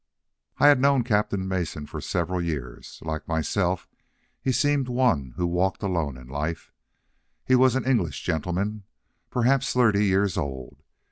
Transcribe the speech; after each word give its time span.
I 0.57 0.65
had 0.69 0.81
known 0.81 1.03
Captain 1.03 1.47
Mason 1.47 1.85
for 1.85 2.01
several 2.01 2.41
years. 2.41 2.99
Like 3.05 3.27
myself, 3.27 3.87
he 4.41 4.51
seemed 4.51 4.89
one 4.89 5.35
who 5.37 5.45
walked 5.45 5.83
alone 5.83 6.17
in 6.17 6.27
life. 6.27 6.71
He 7.45 7.53
was 7.53 7.75
an 7.75 7.85
English 7.85 8.23
gentleman, 8.23 8.81
perhaps 9.29 9.71
thirty 9.73 10.03
years 10.05 10.37
old. 10.37 10.81